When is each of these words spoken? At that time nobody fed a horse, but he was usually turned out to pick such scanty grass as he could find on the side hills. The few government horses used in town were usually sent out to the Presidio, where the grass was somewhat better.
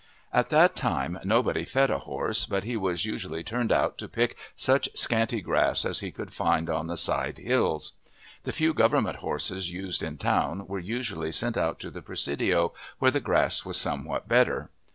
At 0.33 0.49
that 0.49 0.75
time 0.75 1.19
nobody 1.23 1.63
fed 1.63 1.91
a 1.91 1.99
horse, 1.99 2.47
but 2.47 2.63
he 2.63 2.75
was 2.75 3.05
usually 3.05 3.43
turned 3.43 3.71
out 3.71 3.99
to 3.99 4.07
pick 4.07 4.35
such 4.55 4.89
scanty 4.95 5.41
grass 5.41 5.85
as 5.85 5.99
he 5.99 6.09
could 6.11 6.33
find 6.33 6.71
on 6.71 6.87
the 6.87 6.97
side 6.97 7.37
hills. 7.37 7.91
The 8.41 8.51
few 8.51 8.73
government 8.73 9.17
horses 9.17 9.69
used 9.69 10.01
in 10.01 10.17
town 10.17 10.65
were 10.65 10.79
usually 10.79 11.31
sent 11.31 11.55
out 11.55 11.79
to 11.81 11.91
the 11.91 12.01
Presidio, 12.01 12.73
where 12.97 13.11
the 13.11 13.19
grass 13.19 13.63
was 13.63 13.77
somewhat 13.77 14.27
better. 14.27 14.71